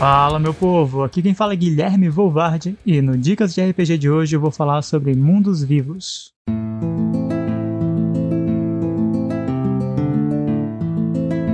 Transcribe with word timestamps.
Fala 0.00 0.38
meu 0.38 0.54
povo, 0.54 1.02
aqui 1.02 1.20
quem 1.20 1.34
fala 1.34 1.52
é 1.52 1.56
Guilherme 1.56 2.08
Volvardi 2.08 2.74
e 2.86 3.02
no 3.02 3.18
Dicas 3.18 3.52
de 3.52 3.60
RPG 3.60 3.98
de 3.98 4.08
hoje 4.08 4.34
eu 4.34 4.40
vou 4.40 4.50
falar 4.50 4.80
sobre 4.80 5.14
mundos 5.14 5.62
vivos. 5.62 6.32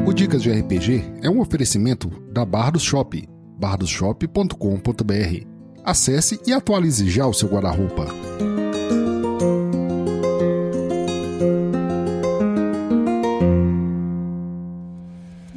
O 0.07 0.13
Dicas 0.13 0.45
de 0.45 0.53
RPG 0.53 1.03
é 1.25 1.29
um 1.29 1.41
oferecimento 1.41 2.09
da 2.31 2.45
Bardos 2.45 2.85
Shop, 2.85 3.29
bardosshop.com.br. 3.59 5.47
Acesse 5.85 6.39
e 6.47 6.53
atualize 6.53 7.11
já 7.11 7.27
o 7.27 7.35
seu 7.35 7.49
guarda-roupa. 7.49 8.07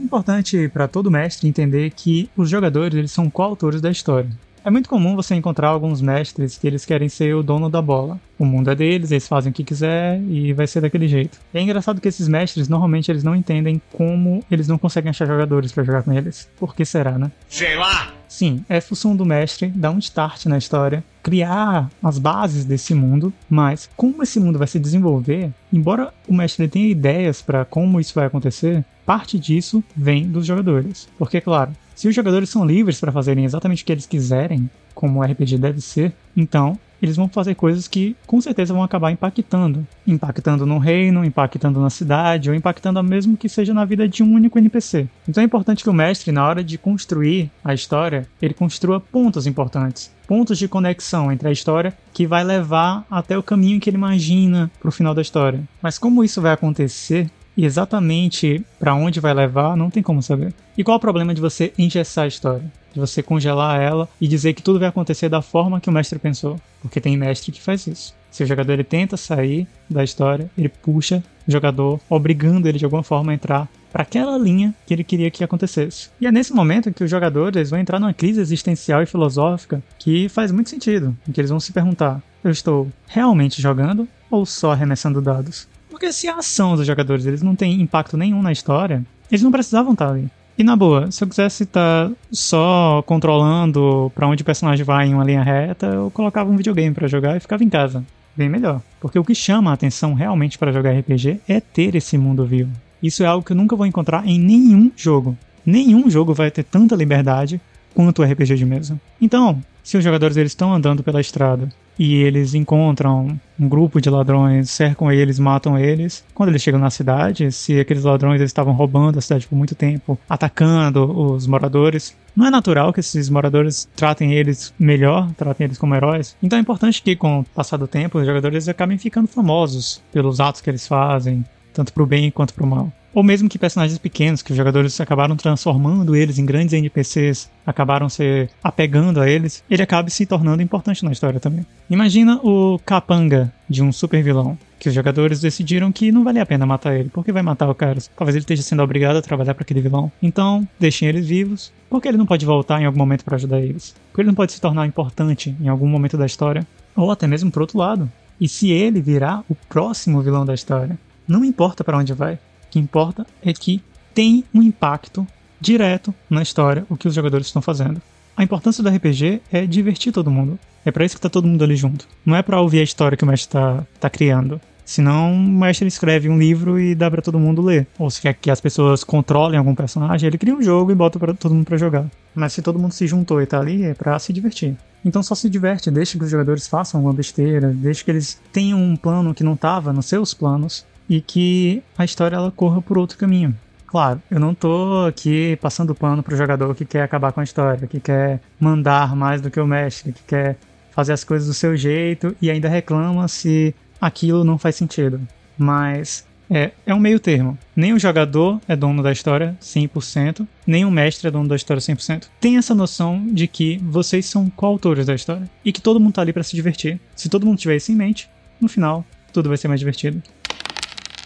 Importante 0.10 0.68
para 0.70 0.88
todo 0.88 1.12
mestre 1.12 1.48
entender 1.48 1.92
que 1.92 2.30
os 2.36 2.50
jogadores 2.50 2.98
eles 2.98 3.12
são 3.12 3.30
coautores 3.30 3.80
da 3.80 3.92
história. 3.92 4.30
É 4.66 4.70
muito 4.70 4.90
comum 4.90 5.16
você 5.16 5.36
encontrar 5.36 5.70
alguns 5.70 6.02
mestres 6.02 6.58
que 6.58 6.68
eles 6.68 6.84
querem 6.84 7.08
ser 7.08 7.34
o 7.34 7.44
dono 7.44 7.70
da 7.70 7.82
bola. 7.82 8.20
O 8.38 8.44
mundo 8.44 8.70
é 8.72 8.76
deles, 8.76 9.12
eles 9.12 9.28
fazem 9.28 9.52
o 9.52 9.54
que 9.54 9.64
quiser 9.64 10.20
e 10.24 10.52
vai 10.52 10.68
ser 10.68 10.82
daquele 10.82 11.08
jeito. 11.08 11.40
é 11.54 11.62
engraçado 11.62 12.02
que 12.02 12.08
esses 12.08 12.28
mestres 12.28 12.68
normalmente 12.68 13.10
eles 13.10 13.24
não 13.24 13.36
entendem 13.36 13.82
como 13.94 14.44
eles 14.52 14.68
não 14.68 14.78
conseguem 14.78 15.12
achar 15.12 15.28
jogadores 15.28 15.72
para 15.72 15.84
jogar 15.84 16.04
com 16.04 16.12
eles. 16.12 16.50
Por 16.60 16.76
que 16.76 16.84
será, 16.84 17.18
né? 17.18 17.32
Sei 17.48 17.76
lá. 17.76 18.19
Sim, 18.30 18.64
é 18.70 18.80
função 18.80 19.16
do 19.16 19.26
mestre 19.26 19.70
dar 19.70 19.90
um 19.90 19.98
start 19.98 20.46
na 20.46 20.60
história, 20.60 21.04
criar 21.24 21.90
as 22.02 22.20
bases 22.20 22.64
desse 22.64 22.94
mundo, 22.94 23.34
mas 23.50 23.90
como 23.98 24.22
esse 24.22 24.40
mundo 24.40 24.60
vai 24.60 24.68
se 24.68 24.80
desenvolver, 24.80 25.52
embora 25.74 26.14
o 26.28 26.34
mestre 26.34 26.68
tenha 26.68 26.88
ideias 26.88 27.42
para 27.42 27.66
como 27.66 28.00
isso 28.00 28.14
vai 28.14 28.28
acontecer, 28.28 28.86
parte 29.04 29.40
disso 29.40 29.84
vem 29.98 30.30
dos 30.30 30.46
jogadores. 30.46 31.10
Porque, 31.18 31.42
claro, 31.42 31.72
se 31.96 32.08
os 32.08 32.14
jogadores 32.14 32.52
são 32.52 32.64
livres 32.64 33.00
para 33.00 33.12
fazerem 33.12 33.46
exatamente 33.46 33.82
o 33.82 33.86
que 33.86 33.92
eles 33.92 34.06
quiserem, 34.06 34.70
como 35.00 35.22
o 35.22 35.24
RPG 35.24 35.58
deve 35.58 35.80
ser, 35.80 36.12
então 36.36 36.78
eles 37.02 37.16
vão 37.16 37.30
fazer 37.30 37.56
coisas 37.56 37.88
que 37.88 38.18
com 38.28 38.42
certeza 38.42 38.74
vão 38.74 38.84
acabar 38.84 39.12
impactando. 39.12 39.88
Impactando 40.06 40.66
no 40.66 40.78
reino, 40.78 41.24
impactando 41.24 41.80
na 41.80 41.90
cidade, 41.90 42.50
ou 42.50 42.56
impactando 42.56 43.02
mesmo 43.02 43.38
que 43.38 43.48
seja 43.48 43.74
na 43.74 43.86
vida 43.86 44.10
de 44.10 44.22
um 44.22 44.34
único 44.34 44.60
NPC. 44.60 45.08
Então 45.26 45.42
é 45.42 45.46
importante 45.46 45.84
que 45.84 45.90
o 45.90 45.94
mestre, 45.94 46.34
na 46.34 46.46
hora 46.46 46.62
de 46.62 46.78
construir 46.78 47.50
a 47.64 47.74
história, 47.74 48.28
ele 48.42 48.54
construa 48.54 49.00
pontos 49.00 49.48
importantes. 49.48 50.12
Pontos 50.28 50.58
de 50.58 50.68
conexão 50.68 51.32
entre 51.32 51.48
a 51.48 51.52
história 51.54 51.94
que 52.14 52.28
vai 52.28 52.44
levar 52.44 53.06
até 53.10 53.38
o 53.38 53.44
caminho 53.44 53.80
que 53.80 53.90
ele 53.90 53.96
imagina 53.96 54.70
para 54.82 54.90
o 54.90 54.92
final 54.92 55.16
da 55.16 55.22
história. 55.22 55.64
Mas 55.82 55.98
como 55.98 56.26
isso 56.26 56.42
vai 56.42 56.52
acontecer, 56.52 57.32
e 57.56 57.66
exatamente 57.66 58.64
para 58.80 58.96
onde 58.96 59.20
vai 59.20 59.34
levar, 59.34 59.76
não 59.76 59.90
tem 59.90 60.02
como 60.04 60.22
saber. 60.22 60.54
E 60.78 60.84
qual 60.84 60.96
é 60.96 60.98
o 60.98 61.02
problema 61.02 61.34
de 61.34 61.42
você 61.42 61.74
engessar 61.78 62.26
a 62.26 62.28
história? 62.28 62.72
De 62.94 63.00
você 63.00 63.22
congelar 63.22 63.82
ela 63.82 64.10
e 64.20 64.28
dizer 64.28 64.54
que 64.54 64.64
tudo 64.64 64.80
vai 64.80 64.90
acontecer 64.90 65.30
da 65.30 65.42
forma 65.42 65.80
que 65.80 65.90
o 65.90 65.92
mestre 65.92 66.18
pensou? 66.18 66.60
Porque 66.82 67.02
tem 67.02 67.18
mestre 67.18 67.52
que 67.52 67.62
faz 67.62 67.86
isso. 67.86 68.16
Se 68.32 68.44
o 68.44 68.48
jogador 68.48 68.74
ele 68.74 68.84
tenta 68.84 69.18
sair 69.18 69.68
da 69.90 70.04
história, 70.04 70.50
ele 70.58 70.70
puxa 70.70 71.24
o 71.48 71.52
jogador, 71.52 72.00
obrigando 72.10 72.68
ele 72.68 72.78
de 72.78 72.86
alguma 72.86 73.04
forma 73.04 73.32
a 73.32 73.36
entrar 73.36 73.68
para 73.92 74.04
aquela 74.04 74.38
linha 74.38 74.74
que 74.86 74.94
ele 74.94 75.04
queria 75.04 75.32
que 75.32 75.44
acontecesse. 75.44 76.10
E 76.22 76.28
é 76.28 76.32
nesse 76.32 76.54
momento 76.54 76.94
que 76.94 77.04
os 77.04 77.10
jogadores 77.10 77.72
vão 77.72 77.80
entrar 77.80 78.00
numa 78.00 78.14
crise 78.14 78.40
existencial 78.40 79.02
e 79.02 79.08
filosófica 79.08 79.82
que 79.98 80.30
faz 80.30 80.52
muito 80.52 80.70
sentido, 80.70 81.16
em 81.28 81.32
que 81.32 81.42
eles 81.42 81.50
vão 81.50 81.60
se 81.60 81.74
perguntar: 81.74 82.22
eu 82.44 82.52
estou 82.52 82.88
realmente 83.08 83.62
jogando 83.62 84.08
ou 84.30 84.46
só 84.46 84.72
arremessando 84.72 85.22
dados? 85.22 85.68
Porque 86.00 86.14
se 86.14 86.30
a 86.30 86.36
ação 86.36 86.78
dos 86.78 86.88
jogadores 86.88 87.26
eles 87.26 87.42
não 87.42 87.58
tem 87.58 87.82
impacto 87.82 88.16
nenhum 88.16 88.42
na 88.42 88.54
história, 88.54 89.04
eles 89.30 89.44
não 89.44 89.52
precisavam 89.52 89.92
estar 89.92 90.08
ali. 90.08 90.30
E 90.58 90.64
na 90.64 90.74
boa, 90.74 91.12
se 91.12 91.22
eu 91.22 91.28
quisesse 91.28 91.64
estar 91.64 92.10
só 92.32 93.04
controlando 93.06 94.10
para 94.16 94.26
onde 94.26 94.42
o 94.42 94.46
personagem 94.46 94.86
vai 94.86 95.08
em 95.08 95.14
uma 95.14 95.26
linha 95.26 95.44
reta, 95.44 95.88
eu 95.88 96.10
colocava 96.10 96.50
um 96.50 96.56
videogame 96.56 96.96
para 96.96 97.10
jogar 97.10 97.36
e 97.36 97.42
ficava 97.42 97.66
em 97.66 97.70
casa. 97.70 98.02
Bem 98.34 98.48
melhor. 98.48 98.82
Porque 99.02 99.20
o 99.20 99.26
que 99.26 99.36
chama 99.36 99.72
a 99.72 99.74
atenção 99.74 100.14
realmente 100.14 100.58
para 100.58 100.72
jogar 100.72 100.98
RPG 100.98 101.42
é 101.50 101.60
ter 101.60 101.94
esse 101.96 102.18
mundo 102.18 102.46
vivo. 102.46 102.72
Isso 103.04 103.22
é 103.22 103.26
algo 103.26 103.46
que 103.46 103.52
eu 103.52 103.58
nunca 103.58 103.76
vou 103.76 103.86
encontrar 103.86 104.26
em 104.26 104.40
nenhum 104.40 104.90
jogo. 104.96 105.38
Nenhum 105.66 106.10
jogo 106.10 106.34
vai 106.34 106.50
ter 106.50 106.64
tanta 106.64 106.96
liberdade 106.96 107.60
quanto 107.94 108.22
o 108.22 108.26
RPG 108.26 108.56
de 108.56 108.66
mesa. 108.66 108.98
Então, 109.20 109.62
se 109.84 109.98
os 109.98 110.04
jogadores 110.04 110.38
eles 110.38 110.54
estão 110.54 110.74
andando 110.74 111.04
pela 111.04 111.20
estrada 111.20 111.68
e 112.00 112.16
eles 112.16 112.54
encontram 112.54 113.38
um 113.60 113.68
grupo 113.68 114.00
de 114.00 114.10
ladrões, 114.10 114.70
cercam 114.70 115.12
eles, 115.12 115.38
matam 115.38 115.78
eles. 115.78 116.24
Quando 116.34 116.48
eles 116.48 116.62
chegam 116.62 116.80
na 116.80 116.90
cidade, 116.90 117.52
se 117.52 117.78
aqueles 117.78 118.06
ladrões 118.06 118.40
estavam 118.40 118.74
roubando 118.74 119.20
a 119.20 119.22
cidade 119.22 119.46
por 119.46 119.58
muito 119.58 119.76
tempo, 119.76 120.18
atacando 120.30 121.12
os 121.12 121.46
moradores, 121.46 122.16
não 122.34 122.48
é 122.48 122.50
natural 122.50 122.94
que 122.94 123.02
esses 123.02 123.30
moradores 123.30 123.90
tratem 123.98 124.34
eles 124.34 124.74
melhor, 124.80 125.30
tratem 125.34 125.66
eles 125.66 125.78
como 125.78 125.94
heróis. 125.94 126.38
Então 126.42 126.58
é 126.58 126.62
importante 126.62 127.02
que, 127.02 127.18
com 127.18 127.42
o 127.42 127.44
passar 127.44 127.76
do 127.76 127.88
tempo, 127.88 128.18
os 128.18 128.26
jogadores 128.26 128.70
acabem 128.70 128.98
ficando 128.98 129.28
famosos 129.28 130.02
pelos 130.10 130.40
atos 130.40 130.62
que 130.62 130.70
eles 130.70 130.88
fazem, 130.88 131.44
tanto 131.74 131.92
pro 131.92 132.06
bem 132.06 132.32
quanto 132.32 132.54
pro 132.54 132.66
mal. 132.66 132.90
Ou 133.14 133.24
mesmo 133.24 133.50
que 133.50 133.58
personagens 133.58 133.98
pequenos, 133.98 134.42
que 134.42 134.52
os 134.52 134.58
jogadores 134.58 135.00
acabaram 135.02 135.36
transformando 135.36 136.16
eles 136.16 136.38
em 136.38 136.46
grandes 136.46 136.74
NPCs, 136.74 137.50
acabaram 137.66 138.08
se 138.10 138.48
apegando 138.64 139.20
a 139.20 139.30
eles, 139.30 139.64
ele 139.70 139.82
acaba 139.82 140.10
se 140.10 140.26
tornando 140.26 140.62
importante 140.62 141.04
na 141.04 141.12
história 141.12 141.40
também. 141.40 141.66
Imagina 141.90 142.40
o 142.44 142.80
capanga 142.86 143.52
de 143.68 143.84
um 143.84 143.92
super 143.92 144.22
vilão, 144.24 144.58
que 144.80 144.88
os 144.88 144.96
jogadores 144.96 145.42
decidiram 145.42 145.92
que 145.92 146.12
não 146.12 146.24
valia 146.24 146.44
a 146.44 146.46
pena 146.46 146.66
matar 146.66 146.96
ele. 146.96 147.10
Por 147.10 147.26
que 147.26 147.32
vai 147.32 147.42
matar 147.42 147.70
o 147.70 147.76
cara? 147.76 148.00
Talvez 148.16 148.36
ele 148.36 148.44
esteja 148.44 148.62
sendo 148.62 148.84
obrigado 148.84 149.18
a 149.18 149.22
trabalhar 149.22 149.54
para 149.54 149.64
aquele 149.64 149.82
vilão. 149.82 150.12
Então, 150.22 150.68
deixem 150.80 151.08
eles 151.08 151.28
vivos. 151.28 151.72
Por 151.90 152.02
que 152.02 152.08
ele 152.08 152.18
não 152.18 152.26
pode 152.26 152.46
voltar 152.46 152.82
em 152.82 152.86
algum 152.86 153.00
momento 153.00 153.26
para 153.26 153.36
ajudar 153.36 153.60
eles? 153.60 153.96
Porque 154.10 154.22
ele 154.22 154.28
não 154.28 154.36
pode 154.36 154.52
se 154.52 154.62
tornar 154.62 154.86
importante 154.86 155.56
em 155.60 155.68
algum 155.68 155.88
momento 155.88 156.18
da 156.18 156.26
história? 156.26 156.66
Ou 156.96 157.12
até 157.12 157.28
mesmo 157.28 157.52
pro 157.52 157.62
outro 157.62 157.78
lado. 157.78 158.10
E 158.40 158.48
se 158.48 158.72
ele 158.72 159.02
virar 159.02 159.44
o 159.50 159.56
próximo 159.56 160.22
vilão 160.22 160.46
da 160.46 160.54
história? 160.54 160.98
Não 161.28 161.44
importa 161.44 161.84
para 161.84 161.98
onde 161.98 162.14
vai. 162.14 162.40
Que 162.70 162.80
importa 162.80 163.26
é 163.44 163.54
que 163.54 163.82
tem 164.14 164.44
um 164.54 164.62
impacto 164.62 165.26
direto 165.60 166.14
na 166.30 166.42
história 166.42 166.86
o 166.90 166.96
que 166.96 167.08
os 167.08 167.14
jogadores 167.14 167.48
estão 167.48 167.62
fazendo. 167.62 168.02
A 168.36 168.44
importância 168.44 168.82
do 168.82 168.90
RPG 168.90 169.42
é 169.52 169.66
divertir 169.66 170.14
todo 170.14 170.32
mundo. 170.32 170.58
É 170.86 170.92
para 170.92 171.04
isso 171.06 171.16
que 171.16 171.22
tá 171.22 171.30
todo 171.30 171.48
mundo 171.48 171.64
ali 171.64 171.76
junto. 171.76 172.08
Não 172.26 172.36
é 172.36 172.42
para 172.42 172.62
ouvir 172.62 172.80
a 172.80 172.84
história 172.84 173.18
que 173.18 173.24
o 173.24 173.28
mestre 173.28 173.52
tá, 173.52 173.86
tá 174.00 174.10
criando. 174.10 174.62
Senão 174.86 175.34
o 175.34 175.38
mestre 175.38 175.88
escreve 175.88 176.30
um 176.30 176.40
livro 176.40 176.80
e 176.80 176.96
dá 176.96 177.12
para 177.12 177.22
todo 177.22 177.38
mundo 177.38 177.62
ler. 177.62 177.86
Ou 178.00 178.10
se 178.10 178.22
quer 178.22 178.34
que 178.34 178.50
as 178.50 178.60
pessoas 178.60 179.04
controlem 179.04 179.60
algum 179.60 179.76
personagem, 179.76 180.26
ele 180.26 180.38
cria 180.38 180.56
um 180.56 180.64
jogo 180.64 180.92
e 180.92 180.96
bota 180.96 181.20
para 181.20 181.34
todo 181.34 181.54
mundo 181.54 181.66
para 181.66 181.78
jogar. 181.78 182.10
Mas 182.34 182.54
se 182.54 182.62
todo 182.62 182.80
mundo 182.80 182.94
se 182.94 183.06
juntou 183.06 183.42
e 183.42 183.46
tá 183.46 183.60
ali, 183.60 183.84
é 183.84 183.94
para 183.94 184.18
se 184.18 184.34
divertir. 184.34 184.76
Então 185.06 185.22
só 185.22 185.36
se 185.36 185.50
diverte, 185.50 185.92
deixa 185.92 186.18
que 186.18 186.24
os 186.24 186.32
jogadores 186.32 186.68
façam 186.68 187.00
alguma 187.00 187.14
besteira, 187.14 187.68
deixa 187.68 188.04
que 188.04 188.10
eles 188.10 188.42
tenham 188.52 188.82
um 188.82 188.96
plano 188.96 189.34
que 189.34 189.44
não 189.44 189.56
tava 189.56 189.94
nos 189.94 190.08
seus 190.08 190.34
planos 190.34 190.86
e 191.10 191.20
que 191.20 191.84
a 191.98 192.06
história 192.06 192.36
ela 192.36 192.52
corra 192.52 192.82
por 192.82 192.98
outro 192.98 193.18
caminho. 193.18 193.56
Claro, 193.88 194.22
eu 194.30 194.40
não 194.40 194.54
tô 194.54 195.08
aqui 195.08 195.58
passando 195.60 195.96
pano 195.96 196.22
pro 196.22 196.38
jogador 196.38 196.76
que 196.76 196.86
quer 196.86 197.02
acabar 197.02 197.32
com 197.32 197.40
a 197.40 197.44
história, 197.44 197.88
que 197.88 198.00
quer 198.00 198.40
mandar 198.60 199.16
mais 199.16 199.42
do 199.42 199.50
que 199.50 199.60
o 199.60 199.66
mestre, 199.66 200.14
que 200.14 200.22
quer 200.24 200.58
fazer 200.92 201.14
as 201.14 201.24
coisas 201.24 201.48
do 201.48 201.54
seu 201.56 201.76
jeito 201.76 202.36
e 202.40 202.52
ainda 202.52 202.70
reclama 202.70 203.28
se 203.28 203.74
aquilo 204.00 204.44
não 204.44 204.60
faz 204.60 204.76
sentido. 204.76 205.20
Mas 205.58 206.24
é, 206.50 206.72
é 206.86 206.94
um 206.94 207.00
meio 207.00 207.20
termo. 207.20 207.58
Nem 207.76 207.94
o 207.94 208.00
jogador 208.00 208.62
é 208.68 208.76
dono 208.76 209.02
da 209.02 209.12
história 209.12 209.58
100%, 209.62 210.48
nem 210.68 210.86
o 210.86 210.92
mestre 210.92 211.28
é 211.28 211.32
dono 211.32 211.48
da 211.48 211.56
história 211.56 211.82
100%. 211.82 212.28
Tem 212.40 212.58
essa 212.58 212.76
noção 212.76 213.26
de 213.28 213.48
que 213.48 213.78
vocês 213.84 214.26
são 214.26 214.50
coautores 214.50 215.06
da 215.06 215.16
história 215.16 215.50
e 215.66 215.72
que 215.72 215.82
todo 215.82 216.00
mundo 216.00 216.14
tá 216.14 216.22
ali 216.22 216.34
para 216.34 216.44
se 216.44 216.56
divertir. 216.56 217.00
Se 217.16 217.28
todo 217.28 217.46
mundo 217.46 217.58
tiver 217.58 217.76
isso 217.76 217.92
em 217.92 217.96
mente, 217.96 218.30
no 218.62 218.68
final 218.68 219.06
tudo 219.32 219.50
vai 219.50 219.58
ser 219.58 219.68
mais 219.68 219.80
divertido. 219.80 220.22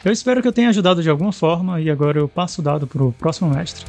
Eu 0.03 0.11
espero 0.11 0.41
que 0.41 0.47
eu 0.47 0.51
tenha 0.51 0.67
ajudado 0.67 1.01
de 1.01 1.09
alguma 1.09 1.31
forma 1.31 1.79
e 1.79 1.89
agora 1.89 2.19
eu 2.19 2.27
passo 2.27 2.59
o 2.59 2.63
dado 2.63 2.85
pro 2.85 3.13
próximo 3.13 3.49
mestre. 3.49 3.85